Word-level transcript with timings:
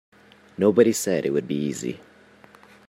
Nobody 0.57 0.93
said 0.93 1.27
it 1.27 1.29
would 1.29 1.47
be 1.47 1.53
easy. 1.53 1.99